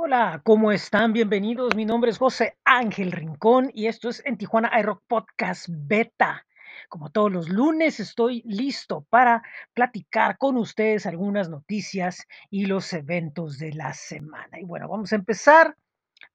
Hola, 0.00 0.40
¿cómo 0.44 0.70
están? 0.70 1.12
Bienvenidos. 1.12 1.74
Mi 1.74 1.84
nombre 1.84 2.12
es 2.12 2.18
José 2.18 2.56
Ángel 2.64 3.10
Rincón 3.10 3.72
y 3.74 3.88
esto 3.88 4.08
es 4.08 4.24
en 4.24 4.38
Tijuana 4.38 4.70
iRock 4.78 5.02
Podcast 5.08 5.66
Beta. 5.68 6.46
Como 6.88 7.10
todos 7.10 7.32
los 7.32 7.48
lunes, 7.48 7.98
estoy 7.98 8.44
listo 8.46 9.04
para 9.10 9.42
platicar 9.74 10.38
con 10.38 10.56
ustedes 10.56 11.04
algunas 11.04 11.48
noticias 11.48 12.28
y 12.48 12.66
los 12.66 12.92
eventos 12.92 13.58
de 13.58 13.72
la 13.72 13.92
semana. 13.92 14.60
Y 14.60 14.64
bueno, 14.64 14.86
vamos 14.88 15.12
a 15.12 15.16
empezar 15.16 15.74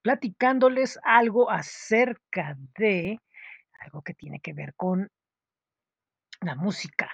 platicándoles 0.02 1.00
algo 1.02 1.50
acerca 1.50 2.58
de 2.78 3.18
algo 3.80 4.02
que 4.02 4.14
tiene 4.14 4.42
que 4.42 4.52
ver 4.52 4.74
con 4.76 5.10
la 6.42 6.56
música. 6.56 7.10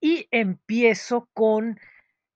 Y 0.00 0.28
empiezo 0.30 1.28
con 1.34 1.80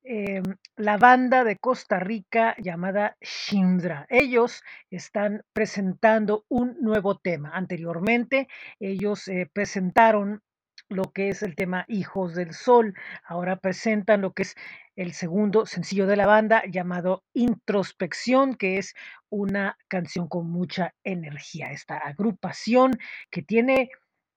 em, 0.04 0.42
la 0.76 0.96
banda 0.96 1.44
de 1.44 1.58
Costa 1.58 1.98
Rica 1.98 2.54
llamada 2.58 3.16
Shindra. 3.20 4.06
Ellos 4.08 4.62
están 4.90 5.42
presentando 5.52 6.44
un 6.48 6.76
nuevo 6.80 7.18
tema. 7.18 7.50
Anteriormente, 7.54 8.48
ellos 8.80 9.28
eh, 9.28 9.48
presentaron 9.52 10.42
lo 10.88 11.12
que 11.12 11.28
es 11.28 11.42
el 11.42 11.54
tema 11.56 11.84
Hijos 11.88 12.34
del 12.34 12.52
Sol. 12.52 12.94
Ahora 13.24 13.56
presentan 13.56 14.20
lo 14.20 14.32
que 14.32 14.42
es 14.42 14.56
el 14.94 15.12
segundo 15.12 15.66
sencillo 15.66 16.06
de 16.06 16.16
la 16.16 16.26
banda 16.26 16.62
llamado 16.70 17.24
Introspección, 17.32 18.54
que 18.54 18.78
es 18.78 18.94
una 19.30 19.78
canción 19.88 20.28
con 20.28 20.50
mucha 20.50 20.94
energía. 21.02 21.72
Esta 21.72 21.96
agrupación 21.96 22.92
que 23.30 23.42
tiene 23.42 23.90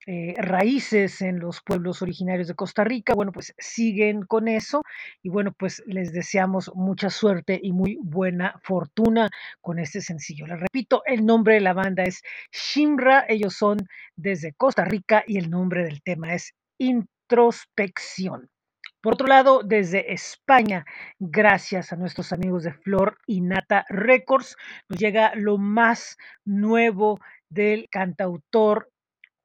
eh, 0.07 0.35
raíces 0.37 1.21
en 1.21 1.39
los 1.39 1.61
pueblos 1.61 2.01
originarios 2.03 2.47
de 2.47 2.53
Costa 2.53 2.83
Rica, 2.83 3.15
bueno, 3.15 3.31
pues 3.31 3.55
siguen 3.57 4.21
con 4.23 4.47
eso 4.47 4.83
y 5.23 5.29
bueno, 5.29 5.51
pues 5.57 5.81
les 5.87 6.13
deseamos 6.13 6.71
mucha 6.75 7.09
suerte 7.09 7.59
y 7.61 7.71
muy 7.71 7.97
buena 8.01 8.59
fortuna 8.63 9.29
con 9.61 9.79
este 9.79 10.01
sencillo. 10.01 10.45
Les 10.45 10.59
repito, 10.59 11.01
el 11.05 11.25
nombre 11.25 11.55
de 11.55 11.61
la 11.61 11.73
banda 11.73 12.03
es 12.03 12.21
Shimra, 12.51 13.25
ellos 13.27 13.55
son 13.55 13.77
desde 14.15 14.53
Costa 14.53 14.85
Rica 14.85 15.23
y 15.25 15.37
el 15.37 15.49
nombre 15.49 15.83
del 15.83 16.03
tema 16.03 16.35
es 16.35 16.53
Introspección. 16.77 18.49
Por 19.01 19.13
otro 19.13 19.27
lado, 19.27 19.61
desde 19.63 20.13
España, 20.13 20.85
gracias 21.19 21.93
a 21.93 21.95
nuestros 21.95 22.33
amigos 22.33 22.63
de 22.63 22.73
Flor 22.73 23.17
y 23.27 23.41
Nata 23.41 23.85
Records, 23.89 24.55
nos 24.89 24.99
llega 24.99 25.33
lo 25.35 25.57
más 25.57 26.17
nuevo 26.43 27.19
del 27.49 27.87
cantautor 27.91 28.89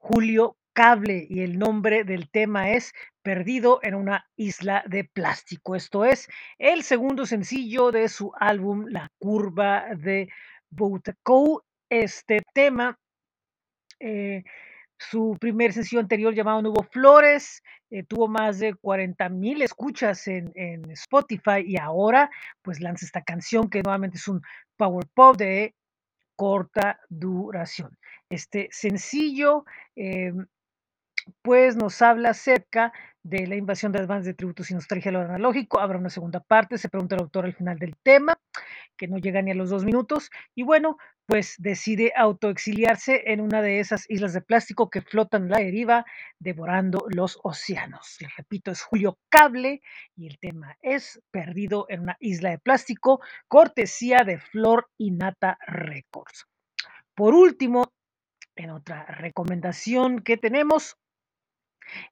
Julio 0.01 0.57
Cable 0.73 1.27
y 1.29 1.41
el 1.43 1.59
nombre 1.59 2.05
del 2.05 2.31
tema 2.31 2.71
es 2.71 2.93
Perdido 3.23 3.81
en 3.83 3.95
una 3.95 4.27
isla 4.35 4.83
de 4.87 5.05
plástico. 5.05 5.77
Esto 5.77 6.07
es 6.07 6.27
el 6.59 6.83
segundo 6.83 7.27
sencillo 7.27 7.93
de 7.93 8.09
su 8.09 8.33
álbum 8.41 8.87
La 8.89 9.11
curva 9.19 9.85
de 9.95 10.29
Boutakou. 10.71 11.61
Este 11.91 12.41
tema, 12.55 12.99
eh, 14.01 14.43
su 14.99 15.37
primer 15.39 15.75
sencillo 15.75 16.01
anterior 16.01 16.35
llamado 16.35 16.71
hubo 16.71 16.83
flores, 16.85 17.63
eh, 17.91 18.03
tuvo 18.03 18.27
más 18.27 18.59
de 18.59 18.75
40 18.75 19.29
mil 19.29 19.61
escuchas 19.61 20.27
en, 20.29 20.51
en 20.55 20.91
Spotify 20.93 21.63
y 21.65 21.77
ahora 21.79 22.31
pues 22.63 22.81
lanza 22.81 23.05
esta 23.05 23.23
canción 23.23 23.69
que 23.69 23.83
nuevamente 23.83 24.17
es 24.17 24.29
un 24.29 24.41
power 24.79 25.07
pop 25.15 25.37
de 25.37 25.75
corta 26.41 26.99
duración. 27.11 27.99
Este 28.31 28.71
sencillo 28.73 29.67
em, 29.95 30.47
pues 31.43 31.77
nos 31.77 32.01
habla 32.01 32.31
acerca 32.31 32.95
de 33.23 33.47
la 33.47 33.57
invasión 33.57 33.93
de 33.93 34.07
bandas 34.07 34.25
de 34.25 34.33
tributos 34.33 34.71
y 34.71 34.75
nostalgia 34.75 35.11
a 35.11 35.13
lo 35.13 35.21
analógico. 35.21 35.81
Habrá 35.81 35.99
una 35.99 36.09
segunda 36.09 36.41
parte, 36.41 36.79
se 36.79 36.89
pregunta 36.89 37.15
el 37.15 37.21
autor 37.21 37.45
al 37.45 37.53
final 37.53 37.79
del 37.79 37.95
tema, 38.03 38.41
que 38.97 39.07
no 39.07 39.19
llega 39.19 39.43
ni 39.43 39.51
a 39.51 39.55
los 39.55 39.69
dos 39.69 39.85
minutos. 39.85 40.31
Y 40.55 40.63
bueno, 40.63 40.97
pues 41.31 41.55
decide 41.59 42.13
autoexiliarse 42.17 43.23
en 43.27 43.41
una 43.41 43.63
de 43.63 43.79
esas 43.79 44.05
islas 44.11 44.33
de 44.33 44.41
plástico 44.41 44.91
que 44.91 45.01
flotan 45.01 45.49
la 45.49 45.59
deriva, 45.59 46.05
devorando 46.41 47.07
los 47.09 47.39
océanos. 47.45 48.17
Les 48.19 48.37
repito, 48.37 48.73
es 48.73 48.83
Julio 48.83 49.17
Cable 49.29 49.81
y 50.17 50.27
el 50.27 50.41
tema 50.41 50.77
es 50.83 51.23
Perdido 51.31 51.87
en 51.89 52.01
una 52.01 52.17
isla 52.19 52.51
de 52.51 52.59
plástico, 52.59 53.21
cortesía 53.47 54.25
de 54.25 54.41
Flor 54.41 54.91
y 54.99 55.13
Nata 55.13 55.57
Records. 55.69 56.49
Por 57.15 57.35
último, 57.35 57.93
en 58.57 58.71
otra 58.71 59.05
recomendación 59.05 60.23
que 60.23 60.37
tenemos, 60.37 60.97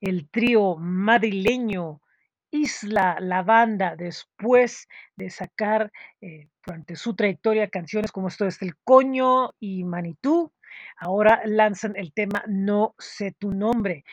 el 0.00 0.30
trío 0.30 0.76
madrileño 0.76 2.02
Isla 2.50 3.18
La 3.20 3.42
Banda, 3.42 3.96
después 3.96 4.88
de 5.16 5.30
sacar 5.30 5.92
eh, 6.20 6.48
durante 6.64 6.96
su 6.96 7.14
trayectoria 7.14 7.68
canciones 7.68 8.12
como 8.12 8.28
esto 8.28 8.46
es 8.46 8.60
El 8.62 8.76
Coño 8.84 9.50
y 9.58 9.84
Manitú, 9.84 10.52
ahora 10.96 11.42
lanzan 11.44 11.94
el 11.96 12.12
tema 12.12 12.42
No 12.46 12.94
sé 12.98 13.32
tu 13.38 13.50
nombre. 13.52 14.04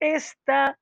Esta 0.00 0.78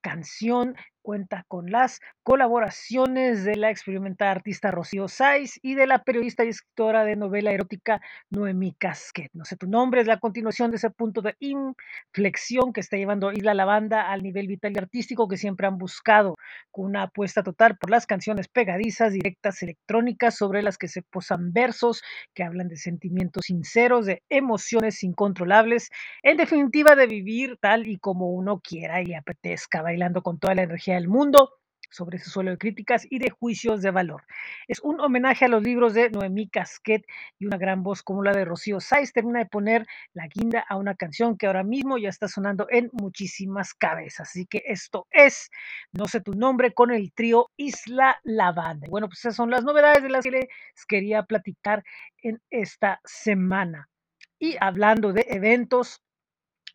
canción 0.00 0.76
cuenta 1.02 1.44
con 1.48 1.70
las 1.70 2.00
colaboraciones 2.22 3.44
de 3.44 3.56
la 3.56 3.70
experimentada 3.70 4.30
artista 4.30 4.70
Rocío 4.70 5.08
Saiz 5.08 5.58
y 5.62 5.74
de 5.74 5.86
la 5.86 6.04
periodista 6.04 6.44
y 6.44 6.48
escritora 6.48 7.04
de 7.04 7.16
novela 7.16 7.50
erótica 7.50 8.00
Noemí 8.30 8.74
Casquet. 8.78 9.30
No 9.34 9.44
sé 9.44 9.56
tu 9.56 9.66
nombre, 9.66 10.00
es 10.00 10.06
la 10.06 10.18
continuación 10.18 10.70
de 10.70 10.76
ese 10.76 10.90
punto 10.90 11.20
de 11.20 11.36
inflexión 11.40 12.72
que 12.72 12.80
está 12.80 12.96
llevando 12.96 13.32
Isla 13.32 13.54
la 13.54 13.64
banda 13.64 14.10
al 14.10 14.22
nivel 14.22 14.46
vital 14.46 14.72
y 14.74 14.78
artístico 14.78 15.28
que 15.28 15.36
siempre 15.36 15.66
han 15.66 15.78
buscado, 15.78 16.36
con 16.70 16.86
una 16.86 17.02
apuesta 17.04 17.42
total 17.42 17.76
por 17.76 17.90
las 17.90 18.06
canciones 18.06 18.48
pegadizas, 18.48 19.12
directas, 19.12 19.62
electrónicas, 19.62 20.36
sobre 20.36 20.62
las 20.62 20.78
que 20.78 20.88
se 20.88 21.02
posan 21.02 21.52
versos 21.52 22.02
que 22.34 22.44
hablan 22.44 22.68
de 22.68 22.76
sentimientos 22.76 23.46
sinceros, 23.46 24.06
de 24.06 24.22
emociones 24.28 25.02
incontrolables, 25.02 25.90
en 26.22 26.36
definitiva 26.36 26.94
de 26.94 27.06
vivir 27.06 27.58
tal 27.60 27.86
y 27.86 27.98
como 27.98 28.30
uno 28.30 28.60
quiera 28.60 29.02
y 29.02 29.14
apetezca, 29.14 29.82
bailando 29.82 30.22
con 30.22 30.38
toda 30.38 30.54
la 30.54 30.62
energía 30.62 30.91
del 30.94 31.08
mundo 31.08 31.62
sobre 31.92 32.16
ese 32.16 32.30
suelo 32.30 32.50
de 32.50 32.58
críticas 32.58 33.06
y 33.08 33.18
de 33.18 33.30
juicios 33.30 33.82
de 33.82 33.90
valor. 33.90 34.24
Es 34.66 34.80
un 34.80 35.00
homenaje 35.00 35.44
a 35.44 35.48
los 35.48 35.62
libros 35.62 35.94
de 35.94 36.10
Noemí 36.10 36.48
Casquet 36.48 37.04
y 37.38 37.46
una 37.46 37.58
gran 37.58 37.82
voz 37.82 38.02
como 38.02 38.22
la 38.22 38.32
de 38.32 38.44
Rocío 38.44 38.80
Saiz 38.80 39.12
termina 39.12 39.40
de 39.40 39.46
poner 39.46 39.86
la 40.14 40.26
guinda 40.26 40.64
a 40.68 40.76
una 40.76 40.94
canción 40.94 41.36
que 41.36 41.46
ahora 41.46 41.62
mismo 41.62 41.98
ya 41.98 42.08
está 42.08 42.28
sonando 42.28 42.66
en 42.70 42.90
muchísimas 42.92 43.74
cabezas. 43.74 44.30
Así 44.30 44.46
que 44.46 44.62
esto 44.66 45.06
es 45.10 45.50
No 45.92 46.06
sé 46.06 46.20
tu 46.20 46.32
nombre 46.32 46.72
con 46.72 46.90
el 46.90 47.12
trío 47.12 47.50
Isla 47.56 48.18
Lavanda. 48.24 48.86
Bueno, 48.88 49.08
pues 49.08 49.20
esas 49.20 49.36
son 49.36 49.50
las 49.50 49.64
novedades 49.64 50.02
de 50.02 50.08
las 50.08 50.24
que 50.24 50.30
les 50.30 50.48
quería 50.88 51.24
platicar 51.24 51.84
en 52.22 52.40
esta 52.50 53.00
semana. 53.04 53.88
Y 54.38 54.56
hablando 54.60 55.12
de 55.12 55.26
eventos, 55.28 56.02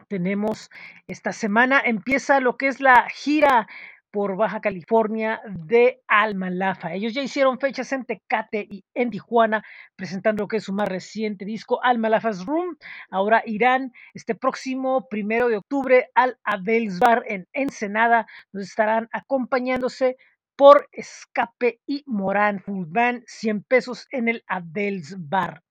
tenemos 0.08 0.70
esta 1.08 1.34
semana 1.34 1.82
empieza 1.84 2.40
lo 2.40 2.56
que 2.56 2.68
es 2.68 2.80
la 2.80 3.08
gira 3.10 3.68
por 4.12 4.36
Baja 4.38 4.62
California 4.62 5.42
de 5.46 6.02
Alma 6.08 6.50
Lafa. 6.50 6.94
Ellos 6.94 7.14
ya 7.14 7.22
hicieron 7.22 7.60
fechas 7.60 7.92
en 7.92 8.06
Tecate 8.06 8.68
y 8.70 8.84
en 8.94 9.10
Tijuana, 9.10 9.64
presentando 9.96 10.44
lo 10.44 10.48
que 10.48 10.58
es 10.58 10.64
su 10.64 10.74
más 10.74 10.88
reciente 10.88 11.46
disco, 11.46 11.84
Alma 11.84 12.10
Lafa's 12.10 12.46
Room. 12.46 12.78
Ahora 13.10 13.44
irán 13.46 13.92
este 14.14 14.36
próximo 14.36 15.08
primero 15.10 15.50
de 15.50 15.58
octubre 15.58 16.10
al 16.16 16.38
Abel's 16.44 17.00
Bar 17.00 17.24
en 17.28 17.48
Ensenada, 17.54 18.28
donde 18.52 18.66
estarán 18.66 19.10
acompañándose 19.12 20.18
por 20.56 20.90
Escape 20.92 21.80
y 21.86 22.04
Morán 22.08 22.60
Full 22.60 22.88
Band, 22.90 23.24
100 23.28 23.64
pesos 23.64 24.08
en 24.12 24.28
el 24.28 24.44
Abel's 24.48 25.16
Bar. 25.18 25.62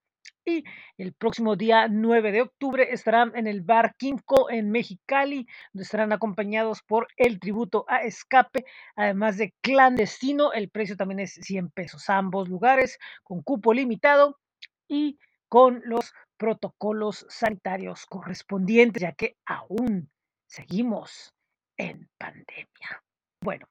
Y 0.48 0.62
el 0.96 1.12
próximo 1.12 1.56
día 1.56 1.88
9 1.88 2.30
de 2.30 2.42
octubre 2.42 2.86
estarán 2.92 3.32
en 3.34 3.48
el 3.48 3.62
bar 3.62 3.96
Quinco 3.96 4.48
en 4.48 4.70
Mexicali, 4.70 5.48
donde 5.72 5.82
estarán 5.82 6.12
acompañados 6.12 6.82
por 6.82 7.08
el 7.16 7.40
tributo 7.40 7.84
a 7.88 8.02
Escape, 8.02 8.64
además 8.94 9.38
de 9.38 9.54
Clandestino. 9.60 10.52
El 10.52 10.70
precio 10.70 10.96
también 10.96 11.18
es 11.18 11.32
100 11.32 11.70
pesos. 11.70 12.08
Ambos 12.08 12.48
lugares 12.48 12.96
con 13.24 13.42
cupo 13.42 13.74
limitado 13.74 14.38
y 14.86 15.18
con 15.48 15.82
los 15.84 16.12
protocolos 16.36 17.26
sanitarios 17.28 18.06
correspondientes, 18.06 19.02
ya 19.02 19.12
que 19.12 19.36
aún 19.46 20.08
seguimos 20.46 21.34
en 21.76 22.08
pandemia. 22.18 23.02
Bueno, 23.42 23.66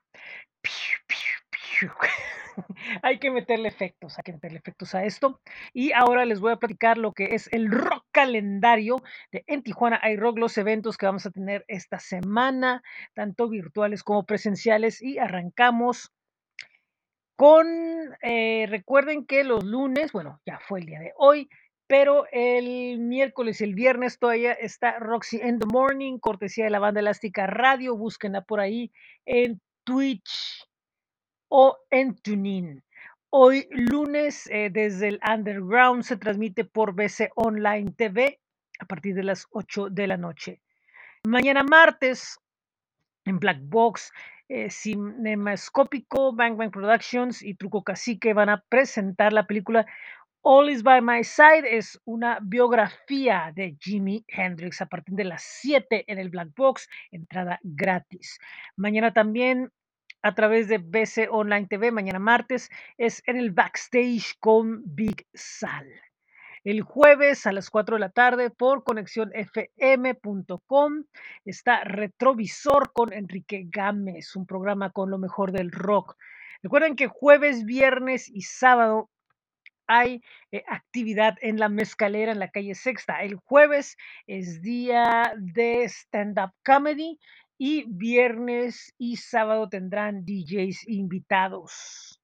hay 3.01 3.19
que 3.19 3.31
meterle 3.31 3.67
efectos, 3.67 4.17
hay 4.17 4.23
que 4.23 4.33
meterle 4.33 4.57
efectos 4.57 4.95
a 4.95 5.03
esto. 5.03 5.41
Y 5.73 5.91
ahora 5.93 6.25
les 6.25 6.39
voy 6.39 6.51
a 6.51 6.57
platicar 6.57 6.97
lo 6.97 7.13
que 7.13 7.35
es 7.35 7.51
el 7.51 7.71
rock 7.71 8.05
calendario 8.11 9.01
de 9.31 9.43
En 9.47 9.63
Tijuana 9.63 9.99
hay 10.01 10.17
rock, 10.17 10.37
los 10.39 10.57
eventos 10.57 10.97
que 10.97 11.05
vamos 11.05 11.25
a 11.25 11.31
tener 11.31 11.65
esta 11.67 11.99
semana, 11.99 12.81
tanto 13.13 13.49
virtuales 13.49 14.03
como 14.03 14.25
presenciales. 14.25 15.01
Y 15.01 15.17
arrancamos 15.17 16.11
con, 17.35 17.67
eh, 18.21 18.65
recuerden 18.69 19.25
que 19.25 19.43
los 19.43 19.63
lunes, 19.63 20.11
bueno, 20.11 20.39
ya 20.45 20.59
fue 20.59 20.79
el 20.79 20.85
día 20.85 20.99
de 20.99 21.13
hoy, 21.17 21.49
pero 21.87 22.25
el 22.31 22.99
miércoles 22.99 23.61
y 23.61 23.65
el 23.65 23.75
viernes 23.75 24.17
todavía 24.17 24.53
está 24.53 24.97
Roxy 24.99 25.37
in 25.37 25.59
the 25.59 25.65
Morning, 25.65 26.17
cortesía 26.17 26.65
de 26.65 26.71
la 26.71 26.79
banda 26.79 27.01
Elástica 27.01 27.45
Radio, 27.45 27.95
búsquenla 27.95 28.41
por 28.41 28.59
ahí 28.59 28.91
en 29.25 29.61
Twitch 29.83 30.65
o 31.49 31.77
en 31.89 32.15
TuneIn. 32.15 32.83
Hoy 33.29 33.67
lunes, 33.71 34.47
eh, 34.49 34.69
desde 34.71 35.09
el 35.09 35.19
Underground 35.27 36.03
se 36.03 36.17
transmite 36.17 36.63
por 36.65 36.95
BC 36.95 37.31
Online 37.35 37.91
TV 37.91 38.39
a 38.79 38.85
partir 38.85 39.15
de 39.15 39.23
las 39.23 39.47
8 39.51 39.89
de 39.89 40.07
la 40.07 40.17
noche. 40.17 40.61
Mañana 41.25 41.63
martes, 41.63 42.39
en 43.25 43.39
Black 43.39 43.59
Box, 43.61 44.11
eh, 44.47 44.69
Cinemascópico, 44.69 46.33
Bang 46.33 46.55
Bang 46.55 46.71
Productions 46.71 47.41
y 47.41 47.55
Truco 47.55 47.83
Cacique 47.83 48.33
van 48.33 48.49
a 48.49 48.63
presentar 48.69 49.33
la 49.33 49.47
película 49.47 49.85
All 50.41 50.69
is 50.69 50.83
by 50.83 51.01
My 51.01 51.23
Side. 51.23 51.75
Es 51.75 51.99
una 52.05 52.37
biografía 52.41 53.51
de 53.55 53.75
Jimi 53.79 54.23
Hendrix 54.27 54.79
a 54.81 54.85
partir 54.85 55.15
de 55.15 55.23
las 55.23 55.41
7 55.41 56.05
en 56.07 56.19
el 56.19 56.29
Black 56.29 56.49
Box, 56.55 56.87
entrada 57.11 57.59
gratis. 57.63 58.37
Mañana 58.75 59.11
también 59.11 59.71
a 60.25 60.33
través 60.33 60.67
de 60.67 60.79
BC 60.79 61.29
Online 61.29 61.67
TV, 61.67 61.91
mañana 61.91 62.17
martes, 62.17 62.71
es 62.97 63.21
en 63.27 63.37
el 63.37 63.51
backstage 63.51 64.35
con 64.39 64.81
Big 64.83 65.27
Sal. 65.35 65.87
El 66.63 66.81
jueves 66.81 67.45
a 67.45 67.51
las 67.51 67.69
4 67.69 67.97
de 67.97 67.99
la 67.99 68.09
tarde 68.09 68.49
por 68.49 68.83
conexiónfm.com 68.83 71.03
está 71.45 71.83
Retrovisor 71.83 72.91
con 72.91 73.13
Enrique 73.13 73.67
Gámez, 73.69 74.35
un 74.35 74.47
programa 74.47 74.89
con 74.89 75.11
lo 75.11 75.19
mejor 75.19 75.51
del 75.51 75.71
rock. 75.71 76.17
Recuerden 76.63 76.95
que 76.95 77.05
jueves, 77.05 77.63
viernes 77.63 78.27
y 78.27 78.41
sábado 78.41 79.11
hay 79.85 80.23
eh, 80.51 80.63
actividad 80.67 81.35
en 81.41 81.59
la 81.59 81.69
mezcalera 81.69 82.31
en 82.31 82.39
la 82.39 82.49
calle 82.49 82.73
Sexta. 82.73 83.21
El 83.21 83.35
jueves 83.35 83.95
es 84.25 84.63
día 84.63 85.35
de 85.37 85.83
stand-up 85.83 86.53
comedy 86.63 87.19
y 87.57 87.85
viernes 87.87 88.93
y 88.97 89.17
sábado 89.17 89.69
tendrán 89.69 90.25
DJs 90.25 90.87
invitados. 90.87 92.21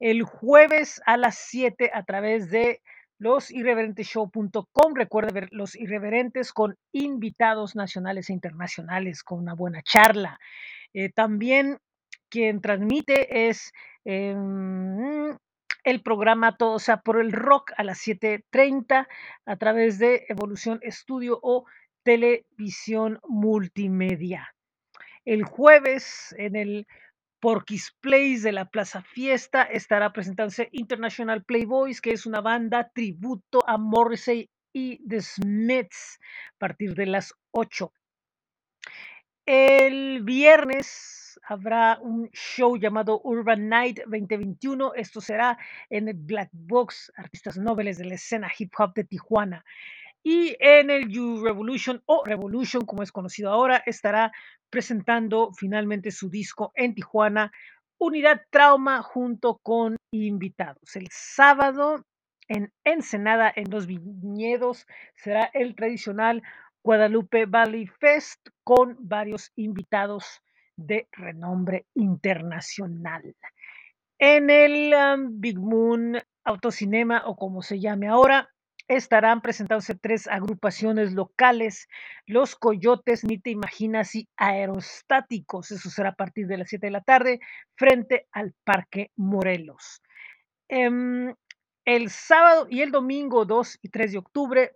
El 0.00 0.22
jueves 0.22 1.00
a 1.06 1.16
las 1.16 1.36
7 1.36 1.90
a 1.94 2.02
través 2.04 2.50
de 2.50 2.80
losirreverenteshow.com. 3.18 4.94
Recuerda 4.94 5.32
ver 5.32 5.48
Los 5.52 5.76
Irreverentes 5.76 6.52
con 6.52 6.76
invitados 6.92 7.76
nacionales 7.76 8.28
e 8.28 8.32
internacionales 8.32 9.22
con 9.22 9.38
una 9.38 9.54
buena 9.54 9.82
charla. 9.82 10.38
Eh, 10.92 11.10
también 11.10 11.78
quien 12.28 12.60
transmite 12.60 13.48
es 13.48 13.72
eh, 14.04 14.34
el 15.84 16.02
programa 16.02 16.56
Todo 16.56 16.78
sea 16.78 16.98
por 16.98 17.20
el 17.20 17.32
Rock 17.32 17.72
a 17.76 17.84
las 17.84 17.98
7.30 17.98 19.06
a 19.46 19.56
través 19.56 19.98
de 19.98 20.24
Evolución 20.28 20.80
Estudio 20.82 21.38
o 21.42 21.66
Televisión 22.04 23.18
Multimedia. 23.26 24.54
El 25.24 25.42
jueves 25.42 26.34
en 26.38 26.54
el 26.54 26.86
Porky's 27.40 27.96
Place 28.00 28.40
de 28.42 28.52
la 28.52 28.66
Plaza 28.66 29.02
Fiesta 29.02 29.62
estará 29.64 30.12
presentándose 30.12 30.68
International 30.72 31.42
Playboys, 31.44 32.00
que 32.00 32.12
es 32.12 32.26
una 32.26 32.40
banda 32.40 32.90
tributo 32.94 33.66
a 33.66 33.78
Morrissey 33.78 34.50
y 34.72 35.06
The 35.08 35.22
Smiths 35.22 36.18
a 36.54 36.58
partir 36.58 36.94
de 36.94 37.06
las 37.06 37.32
8. 37.52 37.90
El 39.46 40.22
viernes 40.24 41.40
habrá 41.46 41.98
un 42.00 42.28
show 42.32 42.76
llamado 42.76 43.20
Urban 43.24 43.68
Night 43.68 44.00
2021. 44.06 44.94
Esto 44.94 45.20
será 45.20 45.58
en 45.90 46.08
el 46.08 46.16
Black 46.16 46.50
Box, 46.52 47.12
artistas 47.16 47.56
nobles 47.56 47.98
de 47.98 48.04
la 48.04 48.14
escena 48.14 48.50
hip 48.58 48.72
hop 48.78 48.94
de 48.94 49.04
Tijuana. 49.04 49.64
Y 50.26 50.56
en 50.58 50.88
el 50.88 51.10
You 51.10 51.44
Revolution 51.44 52.02
o 52.06 52.24
Revolution, 52.24 52.86
como 52.86 53.02
es 53.02 53.12
conocido 53.12 53.50
ahora, 53.50 53.82
estará 53.84 54.32
presentando 54.70 55.52
finalmente 55.52 56.10
su 56.10 56.30
disco 56.30 56.72
en 56.74 56.94
Tijuana, 56.94 57.52
Unidad 57.98 58.40
Trauma, 58.50 59.02
junto 59.02 59.58
con 59.62 59.96
invitados. 60.10 60.96
El 60.96 61.08
sábado 61.10 62.06
en 62.48 62.72
Ensenada, 62.84 63.52
en 63.54 63.70
los 63.70 63.86
viñedos, 63.86 64.86
será 65.14 65.50
el 65.52 65.74
tradicional 65.74 66.42
Guadalupe 66.82 67.44
Valley 67.44 67.86
Fest 67.86 68.48
con 68.64 68.96
varios 69.00 69.52
invitados 69.56 70.40
de 70.76 71.06
renombre 71.12 71.86
internacional. 71.94 73.36
En 74.18 74.48
el 74.48 74.94
Big 75.32 75.58
Moon 75.58 76.18
Autocinema, 76.44 77.24
o 77.26 77.36
como 77.36 77.60
se 77.60 77.78
llame 77.78 78.08
ahora, 78.08 78.53
estarán 78.88 79.40
presentándose 79.40 79.94
tres 79.94 80.26
agrupaciones 80.26 81.12
locales, 81.12 81.88
Los 82.26 82.54
Coyotes, 82.56 83.24
Ni 83.24 83.38
Te 83.38 83.50
Imaginas 83.50 84.14
y 84.14 84.28
Aerostáticos. 84.36 85.70
Eso 85.70 85.90
será 85.90 86.10
a 86.10 86.14
partir 86.14 86.46
de 86.46 86.58
las 86.58 86.68
7 86.68 86.86
de 86.86 86.90
la 86.90 87.00
tarde 87.00 87.40
frente 87.76 88.26
al 88.32 88.54
Parque 88.64 89.10
Morelos. 89.16 90.02
Um, 90.68 91.34
el 91.84 92.10
sábado 92.10 92.66
y 92.70 92.82
el 92.82 92.90
domingo 92.90 93.44
2 93.44 93.78
y 93.82 93.88
3 93.88 94.12
de 94.12 94.18
octubre 94.18 94.72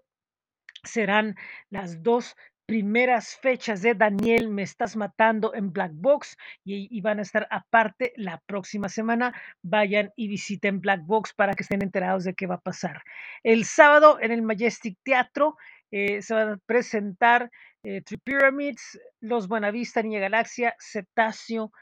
serán 0.84 1.36
las 1.70 2.02
dos 2.02 2.36
primeras 2.68 3.34
fechas 3.34 3.80
de 3.80 3.94
Daniel 3.94 4.50
Me 4.50 4.62
Estás 4.62 4.94
Matando 4.94 5.54
en 5.54 5.72
Black 5.72 5.92
Box 5.94 6.36
y, 6.66 7.00
van 7.00 7.18
a 7.18 7.22
estar 7.22 7.48
aparte 7.50 8.12
la 8.16 8.42
próxima 8.44 8.90
semana. 8.90 9.34
Vayan 9.62 10.12
y 10.16 10.28
visiten 10.28 10.82
Black 10.82 11.00
Box 11.06 11.32
para 11.32 11.54
que 11.54 11.62
estén 11.62 11.80
enterados 11.82 12.24
de 12.24 12.34
qué 12.34 12.46
va 12.46 12.56
a 12.56 12.60
pasar. 12.60 13.02
El 13.42 13.64
sábado 13.64 14.18
en 14.20 14.32
el 14.32 14.42
Majestic 14.42 14.98
Teatro 15.02 15.56
eh, 15.90 16.20
se 16.20 16.34
van 16.34 16.48
a 16.50 16.56
presentar 16.66 17.50
eh, 17.84 18.02
Three 18.02 18.20
Pyramids, 18.22 19.00
Los 19.20 19.48
Buenavista, 19.48 20.02
Niña 20.02 20.20
Galaxia, 20.20 20.76
Cetáceo, 20.78 21.72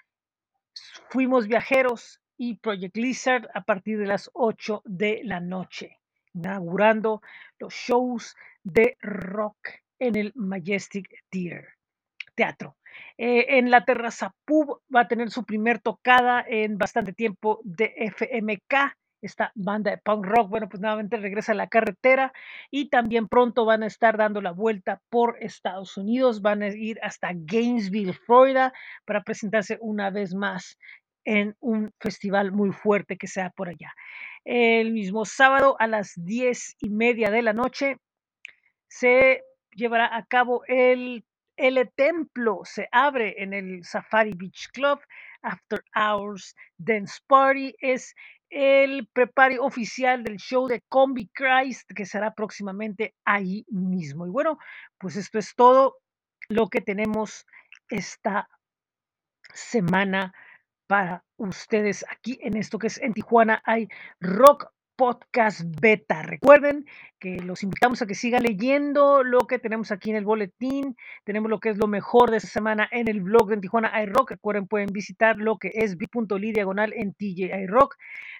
Fuimos 1.10 1.48
Viajeros 1.48 2.20
y 2.38 2.58
Project 2.58 2.96
Lizard 2.96 3.48
a 3.54 3.64
partir 3.64 3.98
de 3.98 4.06
las 4.06 4.30
8 4.34 4.82
de 4.84 5.22
la 5.24 5.40
noche, 5.40 5.98
inaugurando 6.32 7.22
los 7.58 7.74
shows 7.74 8.36
de 8.62 8.96
rock 9.00 9.56
en 9.98 10.16
el 10.16 10.32
Majestic 10.34 11.08
Theater, 11.30 11.68
Teatro. 12.34 12.76
Eh, 13.18 13.58
en 13.58 13.70
la 13.70 13.84
Terraza 13.84 14.34
Pub 14.44 14.82
va 14.94 15.02
a 15.02 15.08
tener 15.08 15.30
su 15.30 15.44
primer 15.44 15.78
tocada 15.78 16.44
en 16.46 16.78
bastante 16.78 17.12
tiempo 17.12 17.60
de 17.64 17.94
FMK, 17.96 18.96
esta 19.22 19.52
banda 19.54 19.90
de 19.90 19.98
punk 19.98 20.24
rock. 20.26 20.50
Bueno, 20.50 20.68
pues 20.68 20.80
nuevamente 20.80 21.16
regresa 21.16 21.52
a 21.52 21.56
la 21.56 21.68
carretera 21.68 22.32
y 22.70 22.88
también 22.88 23.28
pronto 23.28 23.64
van 23.64 23.82
a 23.82 23.86
estar 23.86 24.16
dando 24.16 24.40
la 24.40 24.52
vuelta 24.52 25.00
por 25.08 25.36
Estados 25.40 25.96
Unidos. 25.96 26.42
Van 26.42 26.62
a 26.62 26.68
ir 26.68 26.98
hasta 27.02 27.32
Gainesville, 27.34 28.12
Florida, 28.12 28.72
para 29.04 29.22
presentarse 29.22 29.78
una 29.80 30.10
vez 30.10 30.34
más 30.34 30.78
en 31.24 31.56
un 31.60 31.92
festival 32.00 32.52
muy 32.52 32.72
fuerte 32.72 33.16
que 33.16 33.26
sea 33.26 33.50
por 33.50 33.68
allá. 33.68 33.92
El 34.44 34.92
mismo 34.92 35.24
sábado 35.24 35.76
a 35.80 35.88
las 35.88 36.12
diez 36.16 36.76
y 36.78 36.88
media 36.88 37.30
de 37.30 37.42
la 37.42 37.52
noche 37.52 37.96
se 38.88 39.42
llevará 39.76 40.16
a 40.16 40.24
cabo 40.26 40.62
el, 40.66 41.24
el 41.56 41.90
templo, 41.94 42.62
se 42.64 42.88
abre 42.90 43.42
en 43.42 43.52
el 43.52 43.84
Safari 43.84 44.32
Beach 44.34 44.70
Club, 44.72 45.00
After 45.42 45.84
Hours 45.94 46.56
Dance 46.76 47.20
Party, 47.28 47.76
es 47.78 48.14
el 48.50 49.06
preparo 49.12 49.64
oficial 49.64 50.24
del 50.24 50.36
show 50.38 50.66
de 50.66 50.82
Combi 50.88 51.28
Christ 51.28 51.90
que 51.94 52.06
será 52.06 52.34
próximamente 52.34 53.14
ahí 53.24 53.64
mismo. 53.68 54.26
Y 54.26 54.30
bueno, 54.30 54.58
pues 54.98 55.16
esto 55.16 55.38
es 55.38 55.54
todo 55.54 55.98
lo 56.48 56.68
que 56.68 56.80
tenemos 56.80 57.46
esta 57.88 58.48
semana 59.52 60.32
para 60.86 61.24
ustedes 61.36 62.04
aquí 62.08 62.38
en 62.40 62.56
esto 62.56 62.78
que 62.78 62.86
es 62.86 62.98
en 62.98 63.12
Tijuana 63.12 63.60
hay 63.64 63.88
Rock 64.20 64.70
Podcast 64.96 65.60
Beta. 65.80 66.22
Recuerden 66.22 66.86
que 67.18 67.38
los 67.40 67.62
invitamos 67.62 68.00
a 68.02 68.06
que 68.06 68.14
sigan 68.14 68.42
leyendo 68.42 69.22
lo 69.22 69.40
que 69.40 69.58
tenemos 69.58 69.92
aquí 69.92 70.10
en 70.10 70.16
el 70.16 70.24
boletín. 70.24 70.96
Tenemos 71.24 71.50
lo 71.50 71.60
que 71.60 71.68
es 71.68 71.78
lo 71.78 71.86
mejor 71.86 72.30
de 72.30 72.38
esta 72.38 72.48
semana 72.48 72.88
en 72.90 73.08
el 73.08 73.20
blog 73.20 73.50
de 73.50 73.58
Tijuana 73.58 74.02
iRock. 74.02 74.30
Recuerden, 74.30 74.66
pueden 74.66 74.88
visitar 74.92 75.36
lo 75.36 75.58
que 75.58 75.70
es 75.74 75.96
bit.ly 75.96 76.52
diagonal 76.52 76.92
en 76.94 77.12
TJ 77.14 77.54
iRock. 77.64 77.96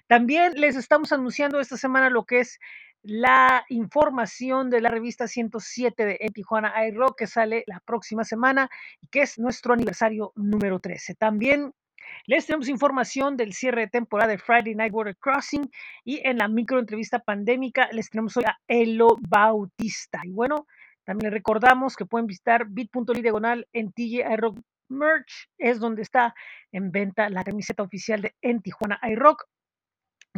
También 0.07 0.59
les 0.59 0.75
estamos 0.75 1.11
anunciando 1.11 1.59
esta 1.59 1.77
semana 1.77 2.09
lo 2.09 2.25
que 2.25 2.39
es 2.39 2.59
la 3.03 3.63
información 3.69 4.69
de 4.69 4.81
la 4.81 4.89
revista 4.89 5.27
107 5.27 6.05
de 6.05 6.17
en 6.19 6.33
Tijuana 6.33 6.73
iRock 6.87 7.17
que 7.17 7.27
sale 7.27 7.63
la 7.67 7.79
próxima 7.79 8.23
semana 8.23 8.69
y 9.01 9.07
que 9.07 9.21
es 9.21 9.37
nuestro 9.37 9.73
aniversario 9.73 10.33
número 10.35 10.79
13. 10.79 11.15
También 11.15 11.73
les 12.25 12.45
tenemos 12.45 12.69
información 12.69 13.37
del 13.37 13.53
cierre 13.53 13.81
de 13.81 13.87
temporada 13.87 14.31
de 14.31 14.37
Friday 14.37 14.75
Night 14.75 14.93
Water 14.93 15.15
Crossing 15.17 15.69
y 16.03 16.21
en 16.27 16.37
la 16.37 16.47
microentrevista 16.47 17.19
pandémica 17.19 17.89
les 17.91 18.09
tenemos 18.09 18.35
hoy 18.37 18.43
a 18.45 18.57
Elo 18.67 19.17
Bautista. 19.27 20.21
Y 20.23 20.31
bueno, 20.31 20.67
también 21.05 21.31
les 21.31 21.33
recordamos 21.33 21.95
que 21.95 22.05
pueden 22.05 22.27
visitar 22.27 22.65
bit.ly 22.67 23.21
diagonal 23.21 23.67
en 23.73 23.91
TJ 23.91 24.25
iRock 24.33 24.59
Merch, 24.89 25.49
es 25.57 25.79
donde 25.79 26.01
está 26.01 26.33
en 26.71 26.91
venta 26.91 27.29
la 27.29 27.43
camiseta 27.43 27.83
oficial 27.83 28.21
de 28.21 28.35
En 28.41 28.61
Tijuana 28.61 28.99
iRock. 29.03 29.45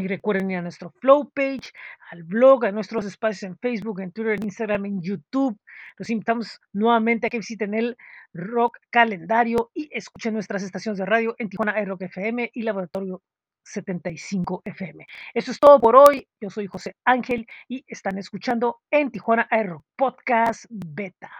Y 0.01 0.07
recuerden 0.07 0.51
ir 0.51 0.57
a 0.57 0.61
nuestro 0.61 0.91
flow 0.99 1.29
page, 1.29 1.71
al 2.11 2.23
blog, 2.23 2.65
a 2.65 2.71
nuestros 2.71 3.05
espacios 3.05 3.43
en 3.43 3.57
Facebook, 3.57 4.01
en 4.01 4.11
Twitter, 4.11 4.33
en 4.33 4.43
Instagram, 4.43 4.85
en 4.85 5.01
YouTube. 5.01 5.59
Los 5.97 6.09
invitamos 6.09 6.59
nuevamente 6.73 7.27
a 7.27 7.29
que 7.29 7.39
visiten 7.39 7.73
el 7.73 7.97
Rock 8.33 8.77
Calendario 8.89 9.71
y 9.73 9.89
escuchen 9.91 10.33
nuestras 10.33 10.63
estaciones 10.63 10.99
de 10.99 11.05
radio 11.05 11.35
en 11.37 11.49
Tijuana 11.49 11.83
Rock 11.85 12.03
FM 12.03 12.51
y 12.53 12.61
Laboratorio 12.63 13.21
75 13.63 14.61
FM. 14.65 15.05
Eso 15.33 15.51
es 15.51 15.59
todo 15.59 15.79
por 15.79 15.95
hoy. 15.95 16.27
Yo 16.41 16.49
soy 16.49 16.67
José 16.67 16.95
Ángel 17.05 17.47
y 17.67 17.83
están 17.87 18.17
escuchando 18.17 18.81
en 18.91 19.11
Tijuana 19.11 19.47
Aero 19.49 19.85
Podcast 19.95 20.65
Beta. 20.69 21.31